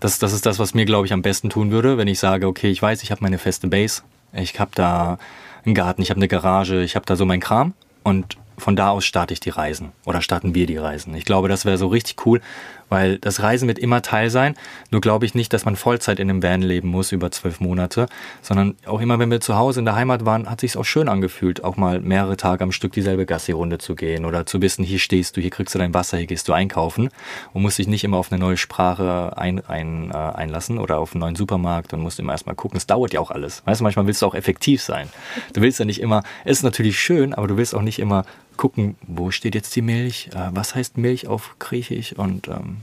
[0.00, 2.46] Das, das ist das, was mir, glaube ich, am besten tun würde, wenn ich sage,
[2.46, 5.18] okay, ich weiß, ich habe meine feste Base, ich habe da
[5.64, 8.90] einen Garten, ich habe eine Garage, ich habe da so meinen Kram und von da
[8.90, 11.14] aus starte ich die Reisen oder starten wir die Reisen.
[11.14, 12.40] Ich glaube, das wäre so richtig cool,
[12.88, 14.54] weil das Reisen wird immer Teil sein.
[14.90, 18.06] Nur glaube ich nicht, dass man Vollzeit in einem Van leben muss über zwölf Monate,
[18.42, 21.08] sondern auch immer, wenn wir zu Hause in der Heimat waren, hat sich auch schön
[21.08, 24.98] angefühlt, auch mal mehrere Tage am Stück dieselbe Gassi-Runde zu gehen oder zu wissen, hier
[24.98, 27.08] stehst du, hier kriegst du dein Wasser, hier gehst du einkaufen
[27.52, 31.12] und musst dich nicht immer auf eine neue Sprache ein, ein, äh, einlassen oder auf
[31.12, 32.76] einen neuen Supermarkt und musst immer erstmal gucken.
[32.76, 33.62] Es dauert ja auch alles.
[33.64, 35.08] Weißt du, manchmal willst du auch effektiv sein.
[35.52, 38.24] Du willst ja nicht immer, es ist natürlich schön, aber du willst auch nicht immer
[38.56, 42.78] gucken, wo steht jetzt die Milch, äh, was heißt Milch auf Griechisch und ähm,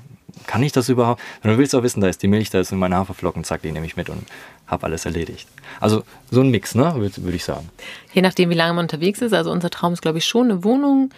[0.47, 1.21] kann ich das überhaupt?
[1.43, 3.61] Und du willst auch wissen, da ist die Milch, da ist in meine Haferflocken, zack,
[3.61, 4.25] die nehme ich mit und
[4.67, 5.47] habe alles erledigt.
[5.79, 7.69] Also so ein Mix, ne, würde würd ich sagen.
[8.13, 9.33] Je nachdem, wie lange man unterwegs ist.
[9.33, 11.11] Also unser Traum ist, glaube ich, schon eine Wohnung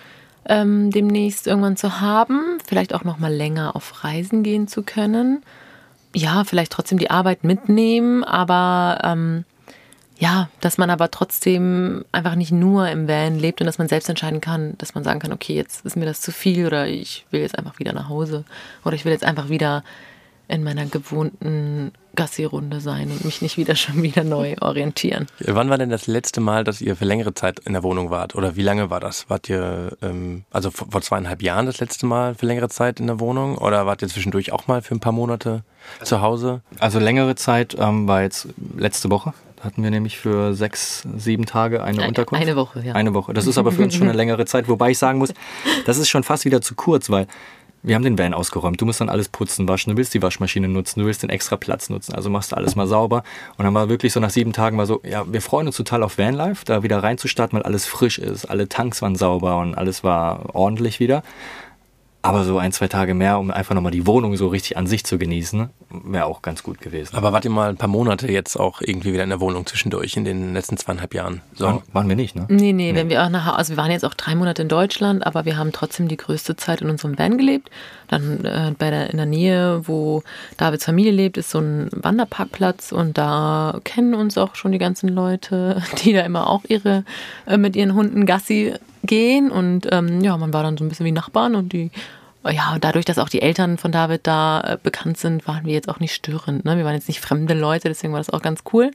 [0.46, 2.58] ähm, demnächst irgendwann zu haben.
[2.66, 5.44] Vielleicht auch noch mal länger auf Reisen gehen zu können.
[6.16, 9.46] Ja, vielleicht trotzdem die Arbeit mitnehmen, aber ähm,
[10.20, 14.10] ja, dass man aber trotzdem einfach nicht nur im Van lebt und dass man selbst
[14.10, 17.26] entscheiden kann, dass man sagen kann, okay, jetzt ist mir das zu viel oder ich
[17.32, 18.46] will jetzt einfach wieder nach Hause
[18.86, 19.84] oder ich will jetzt einfach wieder
[20.48, 25.26] in meiner gewohnten Gassi-Runde sein und mich nicht wieder schon wieder neu orientieren.
[25.40, 28.36] Wann war denn das letzte Mal, dass ihr für längere Zeit in der Wohnung wart?
[28.36, 29.30] Oder wie lange war das?
[29.30, 33.20] Wart ihr, ähm, also vor zweieinhalb Jahren das letzte Mal für längere Zeit in der
[33.20, 33.58] Wohnung?
[33.58, 35.64] Oder wart ihr zwischendurch auch mal für ein paar Monate
[36.04, 36.62] zu Hause?
[36.80, 38.48] Also längere Zeit ähm, war jetzt
[38.78, 42.42] letzte Woche hatten wir nämlich für sechs, sieben Tage eine, eine Unterkunft.
[42.42, 42.94] Eine Woche, ja.
[42.94, 43.34] Eine Woche.
[43.34, 45.34] Das ist aber für uns schon eine längere Zeit, wobei ich sagen muss,
[45.86, 47.28] das ist schon fast wieder zu kurz, weil
[47.84, 48.80] wir haben den Van ausgeräumt.
[48.80, 49.92] Du musst dann alles putzen, waschen.
[49.92, 52.16] Du willst die Waschmaschine nutzen, du willst den extra Platz nutzen.
[52.16, 53.24] Also machst du alles mal sauber.
[53.58, 56.02] Und dann war wirklich so nach sieben Tagen war so, ja, wir freuen uns total
[56.02, 58.46] auf Vanlife, da wieder reinzustarten, weil alles frisch ist.
[58.46, 61.24] Alle Tanks waren sauber und alles war ordentlich wieder.
[62.22, 65.04] Aber so ein, zwei Tage mehr, um einfach nochmal die Wohnung so richtig an sich
[65.04, 65.70] zu genießen,
[66.04, 67.16] wäre auch ganz gut gewesen.
[67.16, 70.18] Aber wart ihr mal ein paar Monate jetzt auch irgendwie wieder in der Wohnung zwischendurch
[70.18, 71.42] in den letzten zweieinhalb Jahren?
[71.54, 71.66] So.
[71.66, 72.46] War, waren wir nicht, ne?
[72.50, 74.70] Nee, nee, nee, wenn wir auch nach also wir waren jetzt auch drei Monate in
[74.70, 77.70] Deutschland, aber wir haben trotzdem die größte Zeit in unserem Van gelebt.
[78.08, 80.24] Dann äh, bei der, in der Nähe, wo
[80.58, 85.10] Davids Familie lebt, ist so ein Wanderparkplatz und da kennen uns auch schon die ganzen
[85.10, 87.06] Leute, die da immer auch ihre
[87.46, 91.06] äh, mit ihren Hunden Gassi gehen und ähm, ja, man war dann so ein bisschen
[91.06, 91.92] wie Nachbarn und die
[92.52, 95.90] ja, dadurch, dass auch die Eltern von David da äh, bekannt sind, waren wir jetzt
[95.90, 96.66] auch nicht störend.
[96.66, 96.78] Ne?
[96.78, 98.92] Wir waren jetzt nicht fremde Leute, deswegen war das auch ganz cool.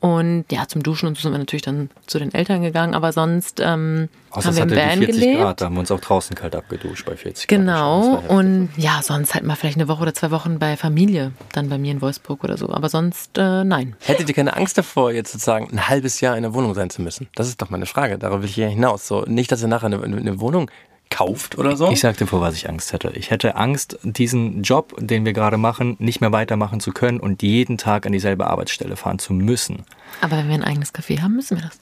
[0.00, 3.12] Und ja, zum Duschen und so sind wir natürlich dann zu den Eltern gegangen, aber
[3.12, 5.40] sonst ähm, Außer haben wir im Van 40 gelebt.
[5.40, 7.58] Grad, da haben wir uns auch draußen kalt abgeduscht bei 40 Grad.
[7.58, 8.22] Genau.
[8.28, 11.76] Und ja, sonst halt mal vielleicht eine Woche oder zwei Wochen bei Familie, dann bei
[11.76, 12.70] mir in Wolfsburg oder so.
[12.70, 13.94] Aber sonst äh, nein.
[14.00, 17.02] Hättet ihr keine Angst davor, jetzt sozusagen ein halbes Jahr in der Wohnung sein zu
[17.02, 17.28] müssen?
[17.34, 18.16] Das ist doch meine Frage.
[18.16, 19.06] Darauf will ich ja hinaus.
[19.06, 20.70] So, nicht, dass ihr nachher eine, eine Wohnung
[21.10, 21.90] kauft oder so?
[21.90, 23.12] Ich sagte vor was ich Angst hätte.
[23.14, 27.42] Ich hätte Angst, diesen Job, den wir gerade machen, nicht mehr weitermachen zu können und
[27.42, 29.84] jeden Tag an dieselbe Arbeitsstelle fahren zu müssen.
[30.20, 31.78] Aber wenn wir ein eigenes Café haben, müssen wir das.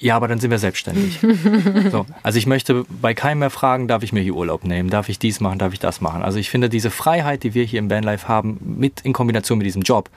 [0.00, 1.20] Ja, aber dann sind wir selbstständig.
[1.92, 5.10] so, also ich möchte bei keinem mehr fragen, darf ich mir hier Urlaub nehmen, darf
[5.10, 6.22] ich dies machen, darf ich das machen.
[6.22, 9.66] Also ich finde diese Freiheit, die wir hier im Vanlife haben, mit in Kombination mit
[9.66, 10.08] diesem Job,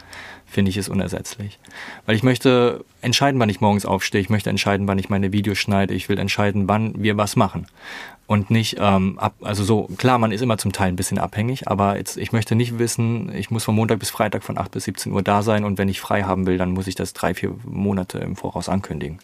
[0.45, 1.59] finde ich ist unersetzlich.
[2.05, 5.57] Weil ich möchte entscheiden, wann ich morgens aufstehe, ich möchte entscheiden, wann ich meine Videos
[5.57, 7.67] schneide, ich will entscheiden, wann wir was machen.
[8.25, 11.67] Und nicht, ähm, ab, also so, klar, man ist immer zum Teil ein bisschen abhängig,
[11.67, 14.85] aber jetzt, ich möchte nicht wissen, ich muss von Montag bis Freitag von 8 bis
[14.85, 17.33] 17 Uhr da sein und wenn ich frei haben will, dann muss ich das drei,
[17.33, 19.19] vier Monate im Voraus ankündigen.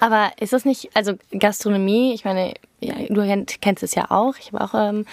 [0.00, 4.34] Aber ist das nicht, also Gastronomie, ich meine, ja, du kennst es ja auch.
[4.38, 5.06] Ich habe auch ähm,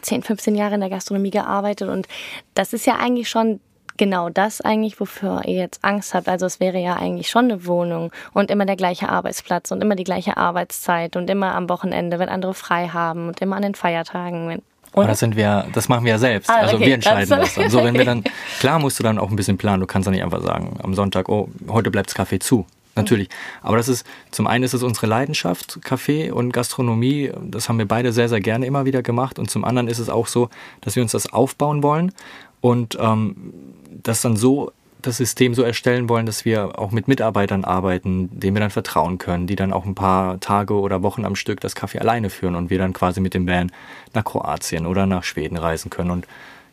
[0.00, 2.06] 10, 15 Jahre in der Gastronomie gearbeitet und
[2.54, 3.60] das ist ja eigentlich schon
[3.98, 6.28] genau das eigentlich, wofür ihr jetzt Angst habt.
[6.28, 9.96] Also es wäre ja eigentlich schon eine Wohnung und immer der gleiche Arbeitsplatz und immer
[9.96, 13.74] die gleiche Arbeitszeit und immer am Wochenende, wenn andere frei haben und immer an den
[13.74, 14.48] Feiertagen.
[14.48, 16.48] Wenn, aber das sind wir, das machen wir ja selbst.
[16.50, 16.86] Ah, also okay.
[16.86, 17.54] wir entscheiden das.
[17.54, 17.72] das.
[17.72, 18.24] So, wenn wir dann,
[18.60, 19.80] klar musst du dann auch ein bisschen planen.
[19.80, 22.64] Du kannst dann nicht einfach sagen, am Sonntag, oh, heute bleibt das Kaffee zu.
[22.94, 23.28] Natürlich.
[23.62, 27.30] Aber das ist, zum einen ist es unsere Leidenschaft, Kaffee und Gastronomie.
[27.44, 29.38] Das haben wir beide sehr, sehr gerne immer wieder gemacht.
[29.38, 32.12] Und zum anderen ist es auch so, dass wir uns das aufbauen wollen
[32.60, 33.52] und ähm,
[33.90, 38.56] das dann so das System so erstellen wollen, dass wir auch mit Mitarbeitern arbeiten, denen
[38.56, 41.74] wir dann vertrauen können, die dann auch ein paar Tage oder Wochen am Stück das
[41.74, 43.70] Kaffee alleine führen und wir dann quasi mit dem Van
[44.14, 46.10] nach Kroatien oder nach Schweden reisen können.
[46.10, 46.26] Und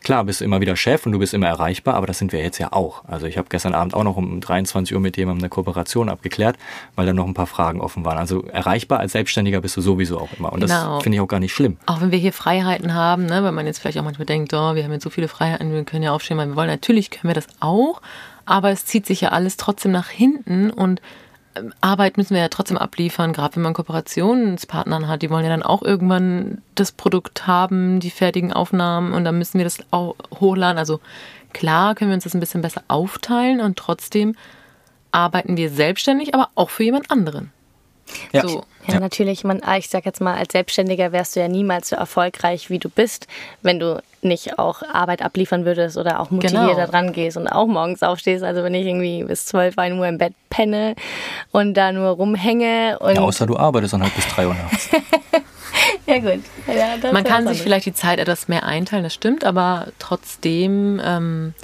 [0.06, 2.40] Klar, bist du immer wieder Chef und du bist immer erreichbar, aber das sind wir
[2.40, 3.04] jetzt ja auch.
[3.08, 6.56] Also ich habe gestern Abend auch noch um 23 Uhr mit jemandem eine Kooperation abgeklärt,
[6.94, 8.16] weil da noch ein paar Fragen offen waren.
[8.16, 10.52] Also erreichbar als Selbstständiger bist du sowieso auch immer.
[10.52, 10.94] Und genau.
[10.94, 11.76] das finde ich auch gar nicht schlimm.
[11.86, 14.76] Auch wenn wir hier Freiheiten haben, ne, weil man jetzt vielleicht auch manchmal denkt, oh,
[14.76, 16.70] wir haben jetzt so viele Freiheiten, wir können ja aufstehen, weil wir wollen.
[16.70, 18.00] Natürlich können wir das auch,
[18.44, 21.02] aber es zieht sich ja alles trotzdem nach hinten und
[21.80, 25.22] Arbeit müssen wir ja trotzdem abliefern, gerade wenn man Kooperationspartnern hat.
[25.22, 29.58] Die wollen ja dann auch irgendwann das Produkt haben, die fertigen Aufnahmen und dann müssen
[29.58, 30.78] wir das auch hochladen.
[30.78, 31.00] Also
[31.52, 34.34] klar können wir uns das ein bisschen besser aufteilen und trotzdem
[35.12, 37.52] arbeiten wir selbstständig, aber auch für jemand anderen.
[38.32, 38.46] Ja.
[38.46, 38.64] So.
[38.86, 39.44] Ja, ja, natürlich.
[39.44, 42.78] Man, ah, ich sag jetzt mal, als Selbstständiger wärst du ja niemals so erfolgreich, wie
[42.78, 43.26] du bist,
[43.62, 46.74] wenn du nicht auch Arbeit abliefern würdest oder auch motiviert genau.
[46.74, 48.44] da dran gehst und auch morgens aufstehst.
[48.44, 50.94] Also wenn ich irgendwie bis 12, 1 Uhr im Bett penne
[51.52, 52.98] und da nur rumhänge.
[52.98, 54.88] Und ja, außer du arbeitest dann halt bis 3 Uhr nachts.
[56.06, 56.42] ja, gut.
[56.66, 61.00] Ja, Man kann sich vielleicht die Zeit etwas mehr einteilen, das stimmt, aber trotzdem.
[61.04, 61.54] Ähm,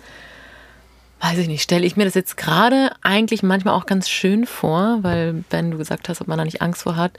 [1.22, 4.98] weiß ich nicht, stelle ich mir das jetzt gerade eigentlich manchmal auch ganz schön vor,
[5.02, 7.12] weil wenn du gesagt hast, ob man da nicht Angst vor hat,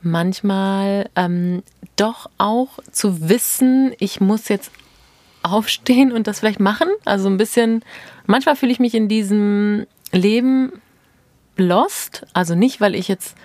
[0.00, 1.62] manchmal ähm,
[1.96, 4.72] doch auch zu wissen, ich muss jetzt
[5.42, 6.88] aufstehen und das vielleicht machen.
[7.04, 7.84] Also ein bisschen,
[8.26, 10.72] manchmal fühle ich mich in diesem Leben
[11.56, 12.26] lost.
[12.32, 13.36] Also nicht, weil ich jetzt,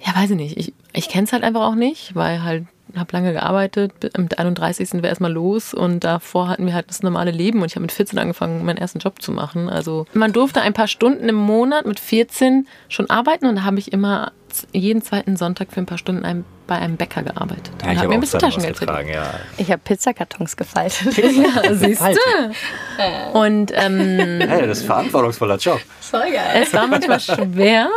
[0.00, 2.64] ja, weiß ich nicht, ich, ich kenne es halt einfach auch nicht, weil halt
[2.96, 4.88] habe lange gearbeitet, am 31.
[4.88, 7.82] sind wir erstmal los und davor hatten wir halt das normale Leben und ich habe
[7.82, 9.68] mit 14 angefangen, meinen ersten Job zu machen.
[9.68, 13.78] Also man durfte ein paar Stunden im Monat mit 14 schon arbeiten und da habe
[13.78, 14.32] ich immer
[14.72, 17.72] jeden zweiten Sonntag für ein paar Stunden ein, bei einem Bäcker gearbeitet.
[17.82, 19.14] Ja, und habe mir ein bisschen Taschengeld verdient.
[19.14, 19.34] Ja.
[19.56, 21.16] Ich habe Pizzakartons gefaltet.
[21.16, 23.38] ja, siehst du.
[23.38, 25.80] Und ähm, hey, das ist ein verantwortungsvoller Job.
[26.00, 26.62] Voll geil.
[26.62, 27.88] Es war manchmal schwer,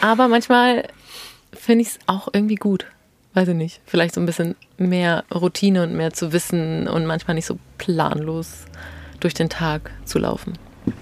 [0.00, 0.84] aber manchmal
[1.52, 2.86] finde ich es auch irgendwie gut
[3.34, 7.34] weiß ich nicht, vielleicht so ein bisschen mehr Routine und mehr zu wissen und manchmal
[7.34, 8.64] nicht so planlos
[9.20, 10.58] durch den Tag zu laufen.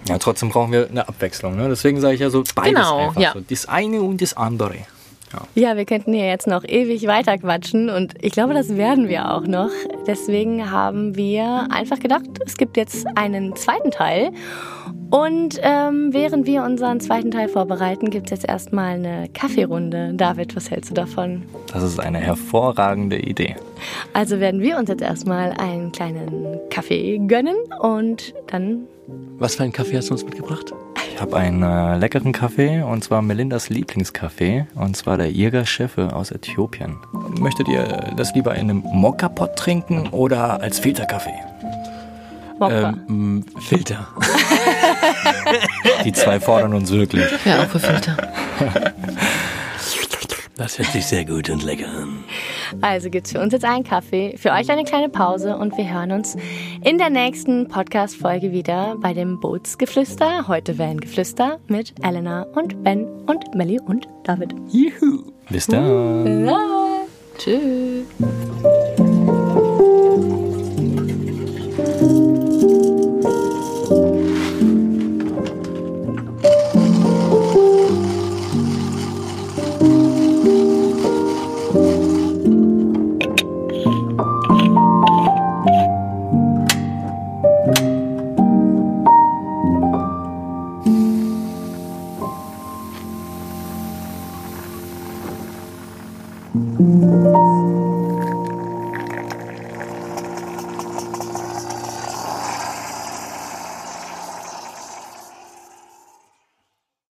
[0.09, 1.57] Ja, trotzdem brauchen wir eine Abwechslung.
[1.57, 1.69] Ne?
[1.69, 3.21] Deswegen sage ich ja so beides genau, einfach.
[3.21, 3.33] Ja.
[3.33, 3.41] So.
[3.41, 4.77] Das eine und das andere.
[5.33, 5.71] Ja.
[5.71, 9.31] ja, wir könnten hier jetzt noch ewig weiter quatschen und ich glaube, das werden wir
[9.31, 9.71] auch noch.
[10.07, 14.33] Deswegen haben wir einfach gedacht, es gibt jetzt einen zweiten Teil.
[15.11, 20.13] Und ähm, während wir unseren zweiten Teil vorbereiten, gibt es jetzt erstmal eine Kaffeerunde.
[20.15, 21.43] David, was hältst du davon?
[21.73, 23.57] Das ist eine hervorragende Idee.
[24.13, 28.83] Also werden wir uns jetzt erstmal einen kleinen Kaffee gönnen und dann.
[29.39, 30.73] Was für einen Kaffee hast du uns mitgebracht?
[31.21, 36.17] Ich habe einen äh, leckeren Kaffee und zwar Melindas Lieblingskaffee und zwar der Irga Chefe
[36.17, 36.97] aus Äthiopien.
[37.39, 37.85] Möchtet ihr
[38.17, 41.39] das lieber in einem Mokka-Pot trinken oder als Filterkaffee?
[42.59, 42.95] Mokka.
[43.11, 44.09] Ähm, Filter.
[46.07, 47.27] Die zwei fordern uns wirklich.
[47.45, 48.17] Ja, auch für Filter.
[50.61, 52.23] Das hört sich sehr gut und lecker an.
[52.83, 55.91] Also gibt es für uns jetzt einen Kaffee, für euch eine kleine Pause und wir
[55.91, 56.37] hören uns
[56.83, 60.49] in der nächsten Podcast-Folge wieder bei dem Bootsgeflüster.
[60.49, 64.55] Heute Van-Geflüster mit Elena und Ben und Melly und David.
[64.69, 65.33] Juhu.
[65.51, 66.47] Bis dann.
[66.47, 66.59] Ja.
[67.39, 68.07] Tschüss.